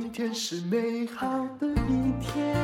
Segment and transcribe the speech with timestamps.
[0.00, 2.54] 今天是美好的一天。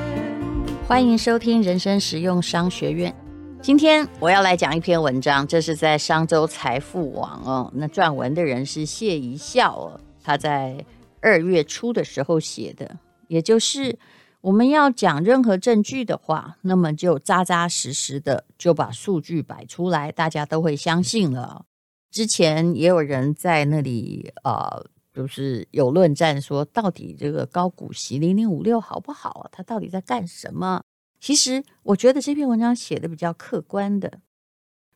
[0.86, 3.12] 欢迎收听人生实用商学院。
[3.60, 7.72] 今天我要来讲一篇文章，这是在商周财富网哦。
[7.74, 10.86] 那撰文的人是谢一笑，他在
[11.20, 13.98] 二月初的时候写的，也就是
[14.40, 21.64] 我们要讲任何证据的话，那么就扎扎实实的就把数据摆出来，大家都会相信了。
[22.12, 24.86] 之前也有人在那里呃。
[25.14, 29.48] 就是有论战说，到底这个高股息零零五六好不好啊？
[29.52, 30.82] 它到底在干什么？
[31.20, 34.20] 其实我觉得这篇文章写的比较客观的，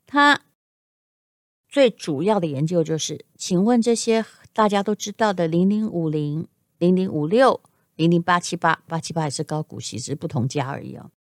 [0.07, 0.43] 它
[1.69, 6.48] 最主要的研究就是，请问这些大家都知道的零零五零、
[6.79, 7.61] 零零五六、
[7.95, 11.11] 零零八七八、八七八也是高股息，只是不同家而已啊。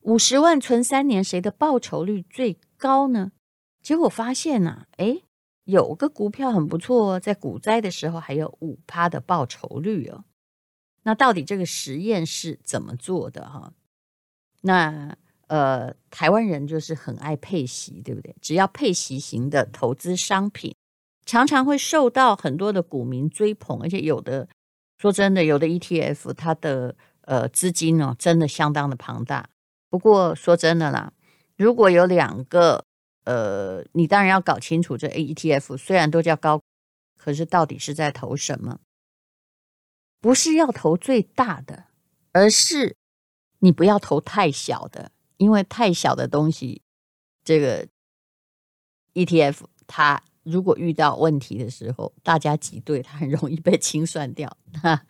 [0.00, 3.32] 五十万存三年，谁的报酬率最高呢？
[3.80, 5.22] 结果发现呐、啊，诶
[5.64, 10.24] 有个股票很不错，在股灾的时候还有五趴的报酬率哦。
[11.04, 13.72] 那到底这个实验是怎么做的哈？
[14.62, 15.16] 那
[15.46, 18.34] 呃，台湾人就是很爱配息，对不对？
[18.40, 20.74] 只要配息型的投资商品，
[21.24, 24.48] 常常会受到很多的股民追捧，而且有的
[24.98, 29.48] 说真的，有的 ETF 它的呃资金哦，真的相当的庞大。
[29.88, 31.12] 不过说真的啦，
[31.56, 32.84] 如果有两个。
[33.24, 36.60] 呃，你当然要搞清楚这 ETF 虽然都叫高，
[37.16, 38.80] 可是到底是在投什么？
[40.20, 41.84] 不是要投最大的，
[42.32, 42.96] 而是
[43.58, 46.82] 你不要投太小的，因为太小的东西，
[47.44, 47.86] 这个
[49.12, 54.56] ETF 它如果遇到问题的时候，大家挤兑，它很容易被清算掉。
[54.82, 55.04] 那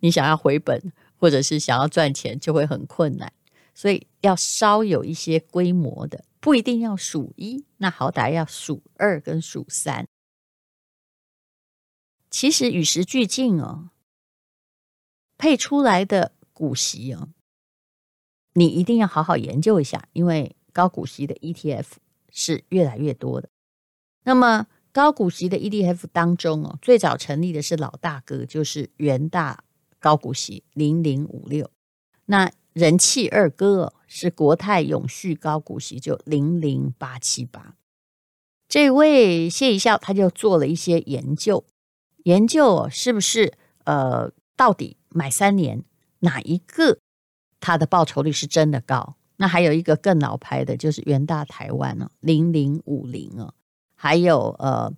[0.00, 3.32] 你想要回本，或者是想要赚钱，就会很困难。
[3.74, 6.24] 所以要稍有一些规模的。
[6.42, 10.08] 不一定要数一，那好歹要数二跟数三。
[12.28, 13.90] 其实与时俱进哦，
[15.38, 17.28] 配出来的股息哦，
[18.54, 21.86] 你一定要好好研究一下，因为高股息的 ETF
[22.32, 23.48] 是越来越多的。
[24.24, 29.62] 那么高股息的 ETF 当中哦，最早成立的是老大哥，就是元大
[30.00, 31.70] 高股息零零五六。
[32.24, 37.74] 那人气二哥是国泰永续高股息，就零零八七八。
[38.68, 41.64] 这位谢宜孝他就做了一些研究，
[42.24, 45.84] 研究是不是呃，到底买三年
[46.20, 46.98] 哪一个
[47.60, 49.16] 它的报酬率是真的高？
[49.36, 53.54] 那还有一个更老牌的，就是元大台湾哦，零零五零哦，
[53.94, 54.92] 还有呃。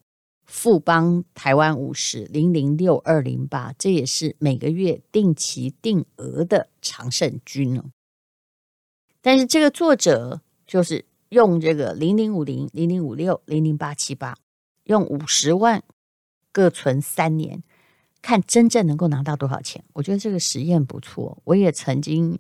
[0.47, 7.85] 富邦台湾五十零零六二零八，这也是每个月定期定额的常胜军哦。
[9.25, 14.37] 但是这个作者就是用这个零零五零零零五六零零八七八，
[14.85, 15.83] 用五十万
[16.53, 17.63] 各存三年，
[18.21, 19.83] 看真正能够拿到多少钱。
[19.95, 21.39] 我觉得这个实验不错。
[21.45, 22.39] 我也曾经，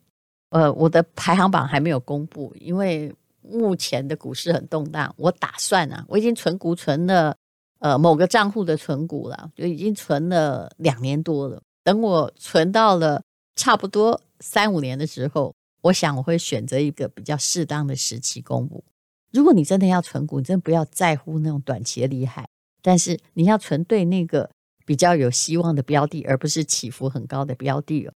[0.50, 5.14] 呃，我的排行榜还没有公布，因为目前的股市很动荡。
[5.16, 7.34] 我打算啊，我已经存股存了。
[7.78, 11.62] 呃，某个账户的存股了，就已经存了两年多了。
[11.82, 13.22] 等我存到了
[13.56, 18.82] 差不多三五年的时候，我想我会选择一个比较适当的时期公布。
[19.30, 22.48] 如果你真的要存股，你真的不要在乎那种短期的厉害，
[22.80, 24.50] 但是你要存对那个
[24.86, 28.12] 比较有希望的标的，而不是起伏很高的标的哦。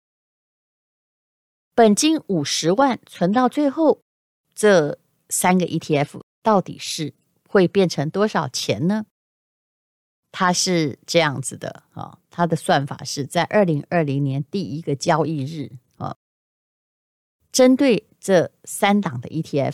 [1.75, 4.01] 本金五十万存到最后，
[4.55, 7.15] 这三个 ETF 到底是
[7.49, 9.07] 会变成多少钱呢？
[10.31, 15.73] 它是这样子的啊，它的算法是在二零二零年第一个交易日，
[17.57, 19.73] 针对这三档的 ETF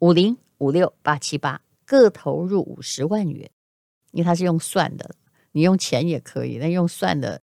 [0.00, 3.50] 五零、五六、八七八各投入五十万元，
[4.10, 5.14] 因为它是用算的，
[5.52, 7.40] 你用钱也可以，那用算的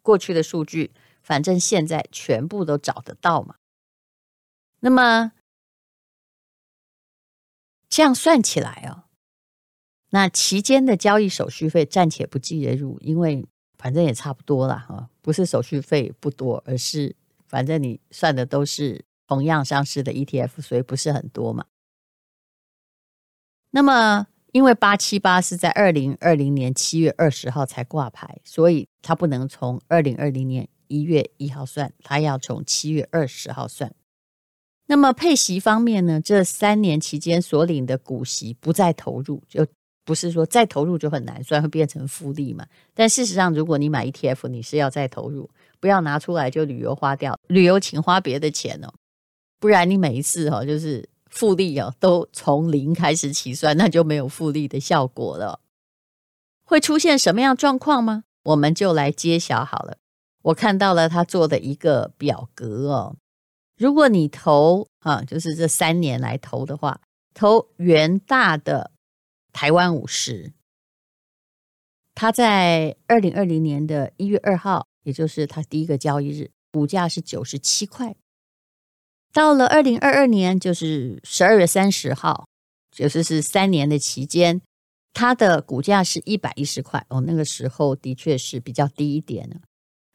[0.00, 3.56] 过去的数据，反正现在全部都找得到嘛。
[4.80, 5.32] 那么
[7.90, 9.04] 这样算起来哦。
[10.08, 13.46] 那期间的交易手续费暂且不计入，因为
[13.76, 17.14] 反正也差不多了哈，不是手续费不多，而是
[17.56, 21.64] 反正你算的都是同样上市的 ETF，所以不是很多嘛。
[23.70, 33.90] 那么因为八七八是在二零二零年七月二十号才挂牌，所以它不能从二零二零年一月一号算，它要从七月二十号算。
[34.88, 39.66] 那么配息方面呢，这三年期间所领的股息不再投入就。
[40.04, 42.64] 不是说再投入就很难算，会变成复利嘛？
[42.94, 45.50] 但事实上，如果你买 ETF，你是要再投入，
[45.80, 48.92] 不要拿出来就旅游花掉，旅游请花别的钱哦，
[49.58, 55.60] 不然你每一次哈就是复利哦，都从零开始起算，那就没有复利的效果了。
[56.64, 58.24] 会出现什么样状况吗？
[58.44, 59.98] 我们就来揭晓好了。
[60.42, 63.16] 我看到了他做的一个表格哦。
[63.76, 67.00] 如果你投啊，就是这三年来投的话，
[67.34, 68.92] 投元大的
[69.52, 70.52] 台湾五十，
[72.14, 78.16] 他在二零二零年的一月二号，也就是他第一个交易日，股价是九十七块。
[79.32, 82.48] 到了二零二二年，就是十二月三十号，
[82.90, 84.60] 就是是三年的期间，
[85.12, 87.20] 它的股价是一百一十块哦。
[87.20, 89.60] 那个时候的确是比较低一点的。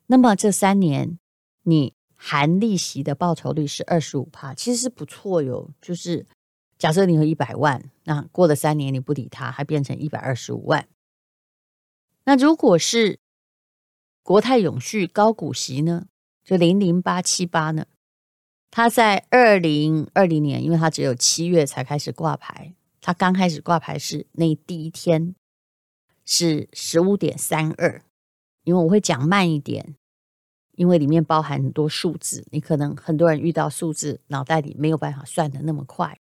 [0.08, 1.18] 那么这三年，
[1.64, 5.72] 你含利息的报酬率是二十五趴，其实是不错哟。
[5.82, 6.26] 就是
[6.78, 10.86] 假设你有一百万，那过了三年你不理它，还变成一百二十五万。
[12.26, 13.21] 那如果是
[14.24, 16.08] 国泰永续高股息呢？
[16.44, 17.86] 就零零八七八呢？
[18.70, 25.36] 他在二零二零年，因为他只有七月才开始挂牌，他刚开始挂牌是那第一天
[26.26, 28.02] 是十五点三二，
[28.64, 29.96] 因为我会讲慢一点，
[30.74, 36.20] 因为里面包含很多数字，你可能很多人遇到数字脑袋里没有办法算的那么快。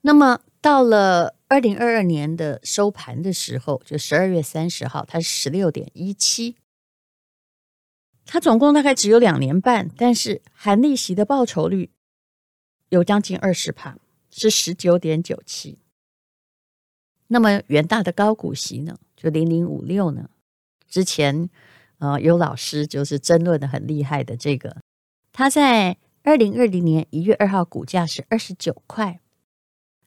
[0.00, 6.56] 那么到了二零二二年的收盘的时候，就十二月三十号，它是十六点一七。
[8.24, 11.90] 它总共大概只有两年半，但是含利息的报酬率
[12.88, 13.98] 有将近二十帕，
[14.30, 15.78] 是十九点九七。
[17.26, 20.30] 那么元大的高股息呢，就零零五六呢，
[20.88, 21.50] 之前
[21.98, 24.78] 呃有老师就是争论的很厉害的这个，
[25.30, 29.20] 它在二零二零年一月二号股价是二十九块，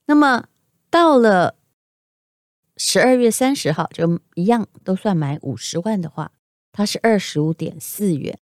[0.08, 0.48] 那么
[0.96, 1.58] 到了
[2.78, 6.32] 十二月三十号就一样都算买五十万的话。
[6.72, 8.40] 它是二十五点四元，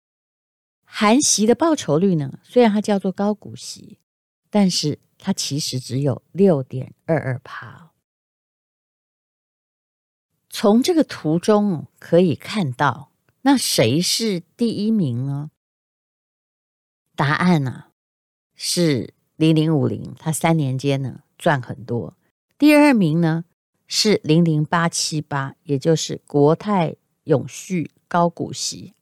[0.84, 2.38] 含息的报酬率呢？
[2.42, 3.98] 虽然它叫做高股息，
[4.50, 7.92] 但是它其实只有六点二二趴。
[10.50, 15.50] 从这个图中可以看到，那谁是第一名呢？
[17.16, 17.86] 答案呢、
[18.54, 22.14] 是零零五零，它三年间呢赚很多。
[22.62, 23.44] 第二名呢
[23.88, 26.94] 是零零八七八，也就是国泰
[27.24, 27.90] 永续。
[28.06, 28.94] 高股息，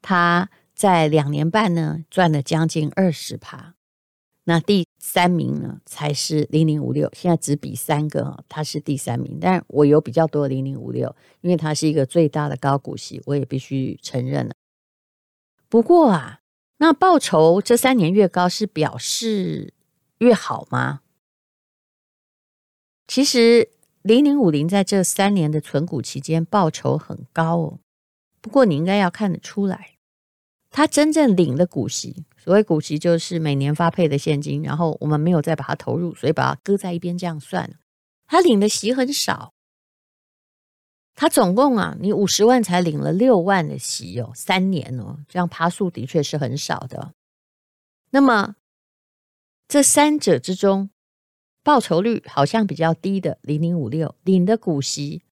[0.00, 3.74] 他在两年半呢赚了将近二十趴。
[4.44, 9.36] 那第三名呢才是零零五六，现在只比三个，他是第三名。
[9.38, 14.54] 但我有比较多的零零五六，因为它是一个最大的高股息，我也必须承认了。
[15.68, 16.40] 不过啊，
[16.78, 19.74] 那报酬这三年越高，是表示
[20.16, 21.00] 越好吗？
[23.06, 23.70] 其实
[24.02, 27.78] 零零五零在这三年的存股期间报酬很高哦。
[28.40, 29.96] 不过你应该要看得出来，
[30.70, 37.78] 他真正领的股息，所谓股息就是每年发配的现金，然后我们没有再把它投入，所以把它搁在一边这样算。
[38.26, 39.54] 他领的息很少，
[41.14, 47.12] 他总共啊，你五十万才领了六万的息哦，三年哦，这样爬数的确是很少的。
[48.10, 48.56] 那么
[49.68, 50.90] 这三者之中，
[51.64, 55.24] 报酬率好像比较低的零零五六领的股息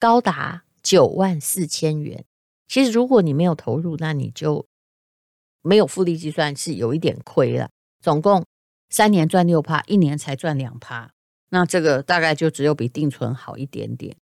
[0.00, 2.24] 高达九万四千元。
[2.66, 4.66] 其实，如果你没有投入，那你就
[5.60, 7.68] 没有复利计算，是有一点亏了。
[8.00, 8.44] 总共
[8.88, 11.12] 三年赚六趴，一年才赚两趴，
[11.50, 14.16] 那这个大概就只有比定存好一点点。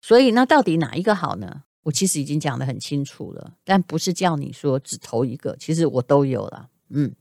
[0.00, 1.62] 所以，那到底哪一个好呢？
[1.84, 6.70] 我其实已经讲得很清楚了，但不是叫你说只投一个，其实我都有了。
[6.90, 7.14] 嗯，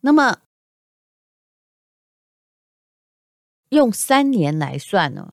[0.00, 0.38] 那么
[3.76, 5.32] 用三年来算呢，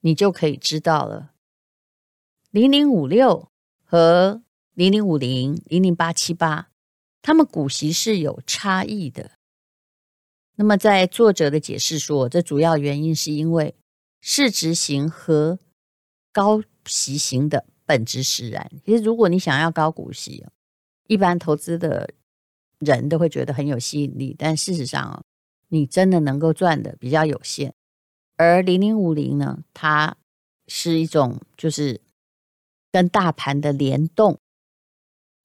[0.00, 1.32] 你就可以知道了。
[2.50, 3.50] 零零五六
[3.84, 6.70] 和零零五零、零零八七八，
[7.20, 9.32] 他们股息是有差异的。
[10.56, 13.74] 那么，在作者的解释说，这主要原因是因为
[14.20, 15.58] 市值型和
[16.32, 18.70] 高息型的本质使然。
[18.84, 20.46] 其实，如果你想要高股息，
[21.08, 22.08] 一般投资的
[22.78, 25.24] 人都会觉得很有吸引力，但事实上，
[25.74, 27.74] 你真的能够赚的比较有限。
[28.36, 30.16] 而零零五零呢，它
[30.68, 32.00] 是一种就是。
[32.94, 34.38] 跟大盘的联动，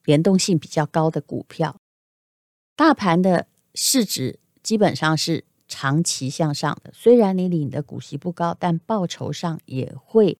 [0.03, 1.77] 联动性比较高的股票，
[2.75, 6.91] 大盘的市值基本上是长期向上的。
[6.93, 10.37] 虽然你领的股息不高，但报酬上也会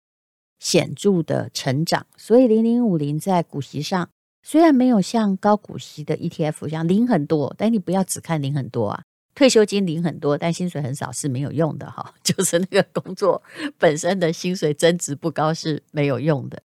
[0.60, 2.06] 显著的成长。
[2.16, 4.08] 所以零零五零在股息上
[4.44, 9.02] 虽然没有像高股息的 ETF 一样领很多，但你不要只看领很多啊。
[9.40, 12.14] 退休金领很多，但薪水很少是没有用的哈。
[12.22, 13.42] 就是那个工作
[13.78, 16.62] 本身的薪水增值不高是没有用的。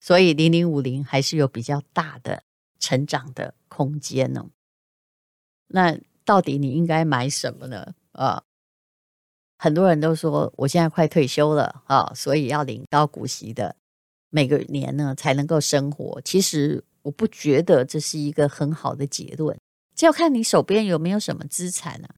[0.00, 2.42] 所以零零五零还是有比较大的
[2.80, 4.50] 成长的空间呢。
[5.68, 7.94] 那到底你应该买什么呢？
[8.10, 8.42] 啊，
[9.56, 13.76] 很多人都说我现在快退休了啊，所以要领高股息的。
[14.30, 16.20] 每个年呢才能够生活。
[16.24, 19.56] 其实我不觉得这是一个很好的结论，
[19.98, 22.08] 这要看你手边有没有什么资产啊。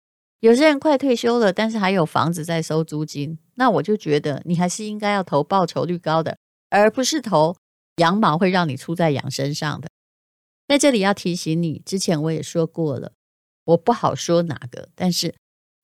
[0.41, 6.37] 有些人快退休了，但是还有房子在收租金，那我就觉得你还是应该要投报酬率高的，
[6.69, 7.57] 而不是投
[7.97, 9.89] 羊毛会让你出在羊身上的。
[10.69, 13.13] 在这里要提醒你，之前我也说过了，
[13.65, 15.35] 我不好说哪个，但是。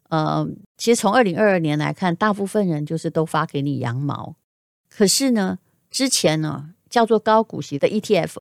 [0.08, 4.36] 呃，其实从二零二二年来看，大部分人就是都发给你羊毛。
[4.88, 5.58] 可是呢，
[5.90, 8.36] 之前呢叫做高股息的 ETF，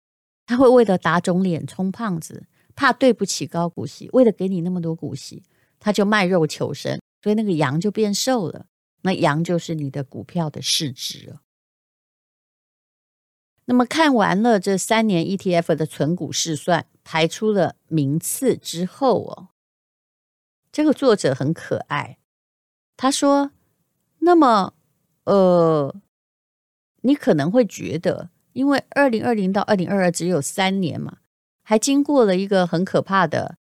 [0.46, 5.44] 他会为了打肿脸充胖子，怕对不起高股息，为了给你那么多股息，
[5.80, 8.68] 他就卖肉求生，所以那个羊就变瘦了。
[9.02, 11.42] 那羊就是你的股票的市值了。
[13.66, 19.50] 那么看完了这三年 ETF 的存股试算，排出了名次之后哦。
[20.72, 22.18] 这个作者很可爱，
[22.98, 23.52] 他说
[24.20, 24.74] ：“那么，
[25.24, 25.96] 呃，
[27.02, 31.20] 你可能会觉得，因为二零二零到二零二二只有三年嘛，
[31.68, 33.58] 还经过了一个很可怕的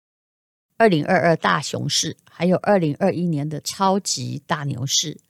[0.77, 5.21] 二零二二大熊市，还有二零二一年的超级大牛市，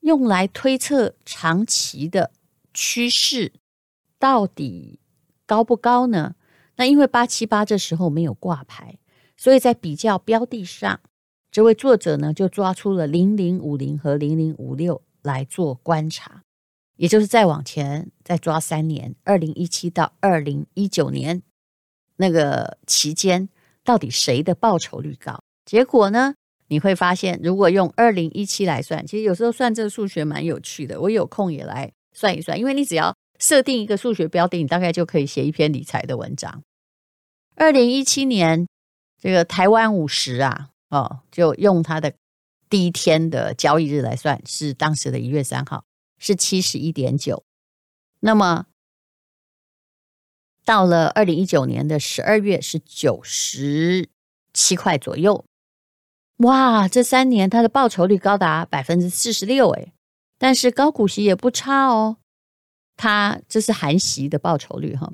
[0.00, 2.32] 用来推测长期的
[2.74, 3.52] 趋势
[4.18, 4.98] 到底
[5.46, 6.34] 高不高呢？
[6.74, 8.98] 那因为八七八这时候没有挂牌。”
[9.36, 11.00] 所以在比较标的上，
[11.50, 16.43] 这位作者呢就抓出了零零五零和零零五六来做观察，
[16.96, 21.42] 也就是再往前再抓三年，二零一七到二零一九年
[22.16, 23.48] 那个期间，
[23.82, 25.42] 到底谁的报酬率高？
[25.64, 26.34] 结果呢，
[26.68, 31.00] 你会发现，如果用二零一七来算，其实有时候算这个数学蛮有趣的。
[31.00, 36.62] 我有空也来算一算，因为你只要设定一个数学标的，你大概就可以写一篇理财的文章。
[37.56, 38.66] 二零一七年。
[39.16, 42.12] 这个台湾五十啊，哦，就用它的
[42.68, 45.82] 第一天的交易日来算，是当时的一月三号，
[46.18, 47.44] 是七十一点九。
[48.20, 48.66] 那么
[50.64, 54.08] 到了二零一九年的十二月，是九十
[54.52, 55.44] 七块左右。
[56.38, 59.92] 哇，这三年它的报酬率高达百分之四十六，诶，
[60.38, 62.16] 但是高股息也不差哦。
[62.96, 65.12] 它这是含息的报酬率哈，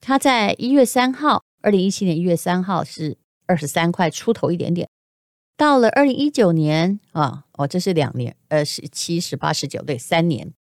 [0.00, 3.18] 它在一月三号，二零一七年一月三号是。
[3.46, 4.88] 二十三块出头一点点，
[5.60, 10.54] 到了二零一九年啊，哦，这是两年，呃，十七、十八、十九，对，三年，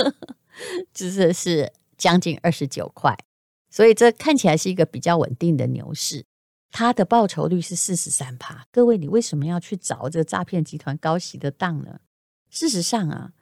[0.92, 3.16] 这是是将近二十九块，
[3.70, 6.26] 所以这看起来是一个比较稳定的牛市。
[6.70, 8.66] 它的报酬率是四十三趴。
[8.70, 12.00] 各位，你为什么要去找这个诈骗集团高息的当呢？
[12.50, 13.32] 事实上啊，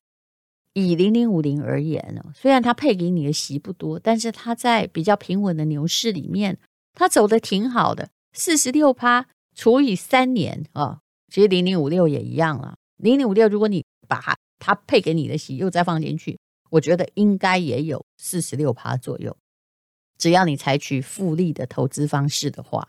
[0.75, 6.57] 以零零五零而言呢，虽然它配给你的息不多，但是它在比较平稳的牛市里面，
[6.95, 8.11] 它走得挺好的。
[8.33, 10.99] 四十六趴除以三年啊，
[11.33, 12.77] 其实零零五六也一样了。
[12.97, 16.39] 零零五六，如果你把它它配给你的息又再放进去，
[16.71, 19.37] 我觉得应该也有四十六趴左右。
[20.17, 22.89] 只要你采取复利的投资方式的话，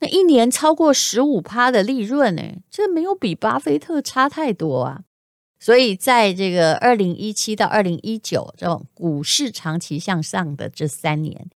[0.00, 5.04] 那一年超过十五趴的利润呢，这没有比巴菲特差太多啊。
[5.58, 11.48] 所以在这个二零一七到二零一九这种股市长期向上的这三年。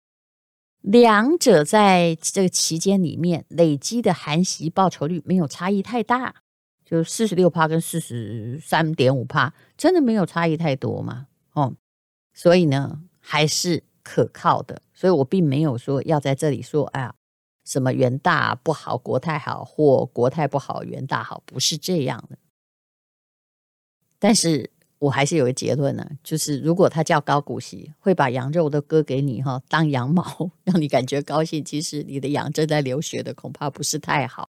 [0.80, 6.36] 两者在这个期间里面累积的含息报酬率没有差异太大，
[6.84, 11.26] 就四十六趴跟四十三点五趴，真的没有差异太多嘛？
[11.52, 11.74] 哦，
[12.32, 14.80] 所以呢还是可靠的。
[14.94, 17.14] 所以我并没有说要在这里说，哎呀，
[17.64, 22.38] 什么元大不好，国泰好，或国泰不好，元大好，不是这样的。
[24.18, 24.70] 但是。
[25.00, 31.64] 我还是有个结论呢，就是如果它叫高股息，会把羊肉都割给你哈，当羊毛， 让你感觉高兴。
[31.64, 34.48] 其实你的羊正在流血的，恐怕不是太好。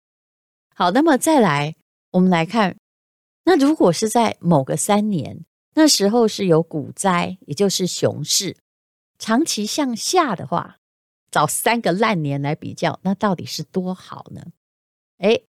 [0.74, 1.76] 好，那么再来，
[2.10, 2.76] 我们来看，
[3.44, 5.44] 那如果是在某个三年，
[5.74, 8.56] 那时候是有股灾，也就是熊市，
[9.20, 10.78] 长期向下的话，
[11.30, 14.46] 找三个烂年来比较，那到底是多好呢？
[15.18, 15.44] 诶，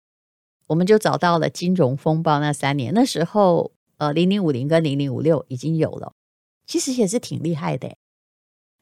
[0.68, 3.72] 我们就找到了金融风暴那三年，那时候。
[4.04, 6.12] 呃，零零五零跟零零五六已经有了，
[6.68, 7.96] 其实也是挺厉害的。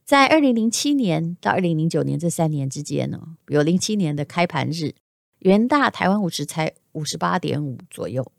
[0.04, 4.96] 在二零零七年到二零零九年这三年之间呢，比如零七年的开盘日，
[5.40, 8.32] 元大台湾五十才五十八点五左右。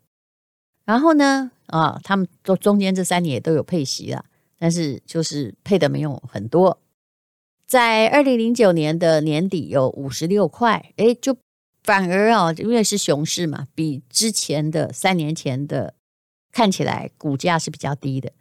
[0.83, 4.25] 然后呢，啊，他们都中间这三年也都有配息了，
[4.59, 6.81] 但是就是配的没有很多。
[7.65, 11.37] 在二零零九年的年底有五十六块，诶，就
[11.81, 15.93] 反而啊，因为是熊市嘛，比之前的三年前的。
[16.53, 18.31] 看起来股价是比较低的，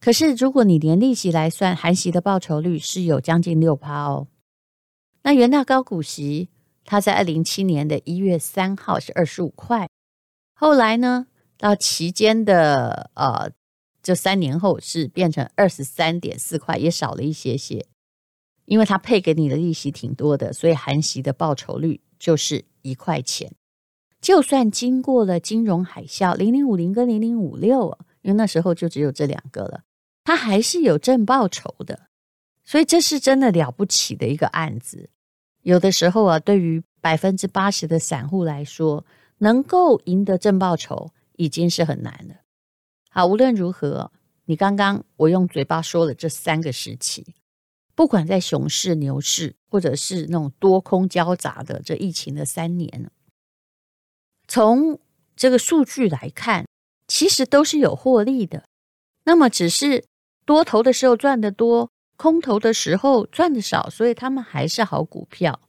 [0.00, 4.26] 可是如果你连利息来算，含息的报酬率是有将近六趴哦。
[5.22, 6.48] 那元大高股息，
[6.84, 9.88] 它在二零零七年的一月三号是二十五块，
[10.54, 11.26] 后来呢，
[11.58, 13.50] 到期间的呃
[14.02, 17.86] 就三年后是变成二十三点四块，也少了一些些。
[18.64, 23.52] 因为他配给你的利息挺多的，所以含息的报酬率就是一块钱。
[24.20, 29.82] 就算经过了金融海啸，零零五零跟零零五六，因为那时候就只有这两个了，
[30.24, 32.08] 它还是有正报酬的。
[32.64, 35.08] 所以这是真的了不起的一个案子。
[35.62, 39.06] 有的时候啊，对于百分之八十的散户来说，
[39.38, 42.34] 能够赢得正报酬已经是很难了。
[43.10, 44.12] 好，无论如何，
[44.44, 47.34] 你刚刚我用嘴巴说了这三个时期。
[47.94, 53.10] 不管在熊市、牛市，或者是那种多空交杂的这疫情的三年，
[54.48, 54.98] 从
[55.36, 56.66] 这个数据来看，
[57.06, 58.64] 其实都是有获利的。
[59.24, 60.06] 那么，只是
[60.46, 65.60] 多头的时候赚得多，空头的时候赚得少，所以他们还是好股票。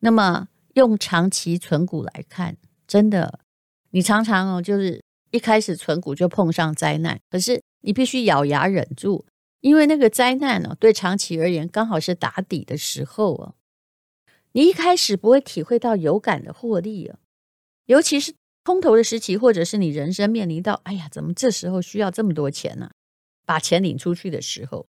[0.00, 2.56] 那么，用长期存股来看，
[2.88, 3.40] 真的，
[3.90, 9.26] 你常常哦，就是一开始存股就碰上灾难，可是你必须咬牙忍住。
[9.60, 13.54] 因为那个灾难呢，对长期而言刚好是打底的时候啊。
[14.54, 17.18] 你一开始不会体会到有感的获利啊，
[17.92, 18.34] 尤其是
[18.64, 22.90] 空头的时期，或者是你人生面临到“哎呀，怎么这时候需要这么多钱呢？”
[23.44, 24.86] 把钱领出去的时候，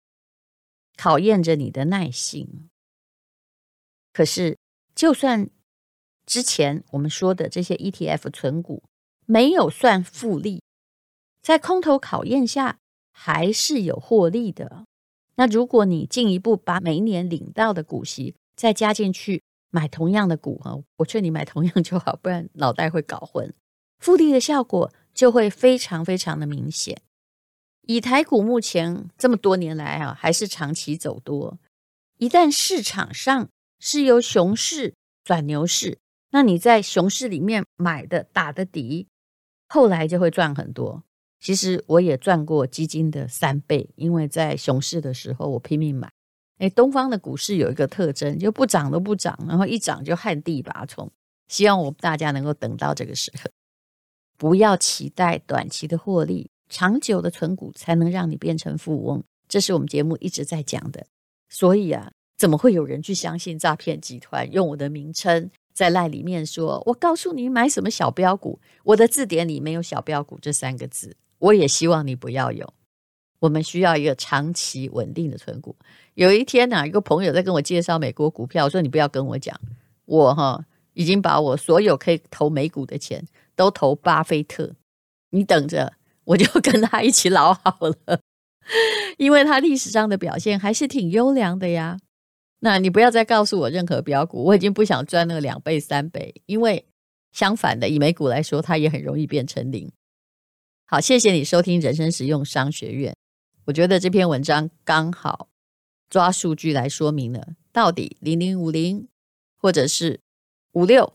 [0.96, 2.68] 考验着你的耐性。
[4.12, 4.56] 可是，
[4.94, 5.50] 就算
[6.26, 8.84] 之前我们说的这些 ETF 存股
[9.26, 10.62] 没有算复利，
[11.42, 12.78] 在空头考验下，
[13.10, 14.84] 还是有获利的。
[15.34, 23.52] 那如果你进一步把每一年领到的股息再加进去，买同样的股啊，我劝你买同样就好，不然脑袋会搞混。
[23.98, 27.00] 复利的效果就会非常非常的明显。
[27.82, 31.58] 以台股目前这么多年来啊，还是长期走多。
[32.18, 33.48] 一旦市场上
[33.80, 35.98] 是由熊市转牛市，
[36.30, 39.08] 那你在熊市里面买的打的底，
[39.68, 41.02] 后来就会赚很多。
[41.40, 46.12] 其实我也赚过基金的三倍，因为在熊市的时候我拼命买。
[46.62, 51.10] 哎，东方的股市有一个特征，就不涨都不涨，然后一涨就旱地拔葱。
[51.48, 53.50] 希望我们大家能够等到这个时候，
[54.38, 59.24] 不要期待短期的获利，长久的存股才能让你变成富翁。
[59.48, 61.04] 这是我们节目一直在讲的。
[61.48, 71.16] 所以啊，怎么会有人去相信诈骗集团用我的名称在赖里面说，我告诉你买什么小标股，我的字典里没有小标股这三个字。
[71.38, 72.72] 我也希望你不要有，
[73.42, 75.74] 我们需要一个长期稳定的存股。
[76.14, 79.60] 有一天呢、一个朋友在跟我介绍美国股票，说你不要跟我讲，
[80.04, 83.26] 我哈已经把我所有可以投美股的钱
[83.56, 84.76] 都投巴菲特，
[85.30, 87.76] 你等着，我就跟他一起老好
[88.06, 88.20] 了，
[89.18, 91.98] 因为他历史上的表现还是挺优良的呀。
[92.60, 96.86] 那你不要再告诉我任何标股，我已经不想赚那个两倍三倍，因为
[97.32, 99.90] 相反的，以美股来说，它也很容易变成零。
[100.86, 103.16] 好，谢谢你收听人生实用商学院。
[103.64, 105.48] 我觉得这篇文章刚好
[106.10, 109.06] 抓数据来说明了，到底零零五零，
[109.56, 110.20] 或者是
[110.72, 111.14] 五六，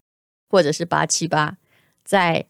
[0.50, 1.58] 或者是八七八，
[2.06, 2.48] 在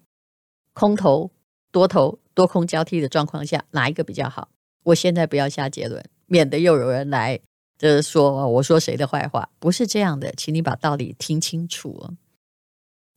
[0.73, 1.31] 空头、
[1.71, 4.49] 多头、多空交替的状况下，哪一个比较好？
[4.83, 7.39] 我现在不要下结论，免得又有人来
[7.77, 9.49] 就是说我说谁的坏话。
[9.59, 12.13] 不是这样的，请你把道理听清楚。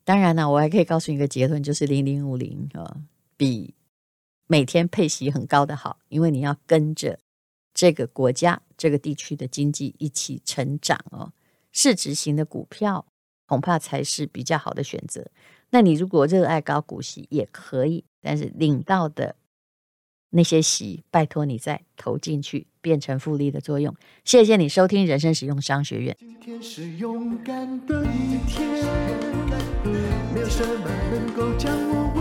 [0.03, 2.97] 当然呢，我还可以告诉你一个结论，就是零零五零啊，
[3.37, 3.75] 比。
[4.51, 7.21] 每天配息很高的好，因为你要跟着
[7.73, 11.33] 这个国家、这个地区的经济一起成长哦。
[11.71, 13.07] 市值型的股票
[13.47, 15.25] 恐怕才是比较好的选择。
[15.71, 19.37] 那你如果热爱高股息也可以，但是领到的
[20.31, 23.95] 那些息，拜托你再投进去，变成复利的作用。
[24.25, 26.17] 谢谢你收听人生实用商学院。
[26.19, 28.85] 今天是勇敢的一天，
[30.35, 32.20] 没有什么能够将我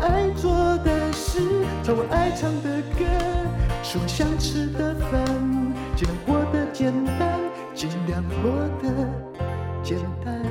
[0.00, 1.40] 爱做的事，
[1.82, 3.04] 唱我爱唱的歌，
[3.82, 5.24] 吃我想吃的饭，
[5.96, 7.38] 尽量过得简单。
[7.74, 8.50] 尽量过
[8.82, 9.08] 得
[9.84, 10.44] 简单。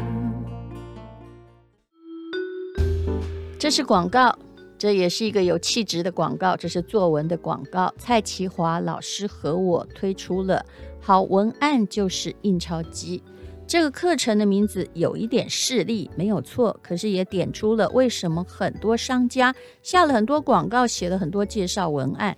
[3.60, 4.34] 这是广告，
[4.78, 6.56] 这也是一个有气质的广告。
[6.56, 7.94] 这是作文的广告。
[7.98, 10.66] 蔡其华老师和我推出了
[11.06, 13.22] 《好文案就是印钞机》
[13.68, 16.80] 这个课程的名字有一点势利，没有错。
[16.82, 19.54] 可是也点出了为什么很多商家
[19.84, 22.38] 下了很多广告，写了很多介绍文案。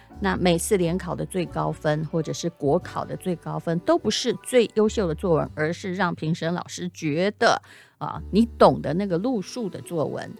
[0.23, 7.59] 那每次联考的最高分，或者是国考的最高分，都不是最优秀的作文，而是让评审老师觉得
[7.97, 10.31] 啊，你懂得那个路数的作文。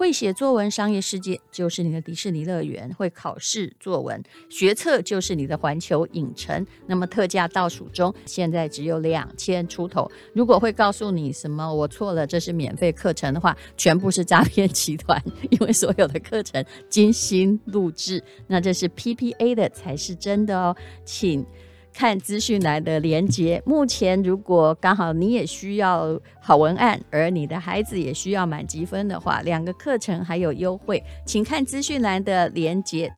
[0.00, 6.66] 会写作文，商业世界就是你的迪士尼乐园；会考试作文，学测就是你的环球影城。
[6.86, 10.10] 那么特价倒数中，现在只有两千出头。
[10.32, 21.44] 如果会告诉你什么我错了，这是免费课程的话，全部是诈骗集团，因为所有的课程精心录制，那这是 PPA 的才是真的哦，请。
[21.92, 23.62] 看资讯栏的连接。
[23.66, 33.12] 目前，如果刚好你也需要好文案，而你的孩子也需要满积分的话，两个课程还有优惠，请看资讯栏的连接。